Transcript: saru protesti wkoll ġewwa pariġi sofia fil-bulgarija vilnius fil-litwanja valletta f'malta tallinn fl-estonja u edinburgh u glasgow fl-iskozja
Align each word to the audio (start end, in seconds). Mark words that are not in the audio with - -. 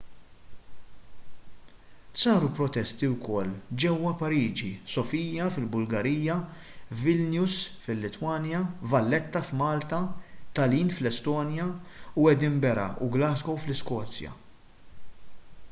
saru 2.21 2.47
protesti 2.59 3.09
wkoll 3.15 3.51
ġewwa 3.83 4.13
pariġi 4.21 4.69
sofia 4.93 5.49
fil-bulgarija 5.57 6.37
vilnius 7.03 7.57
fil-litwanja 7.83 8.61
valletta 8.95 9.43
f'malta 9.51 9.99
tallinn 10.61 10.91
fl-estonja 10.97 11.67
u 12.23 12.25
edinburgh 12.35 13.05
u 13.05 13.11
glasgow 13.17 13.61
fl-iskozja 13.67 14.35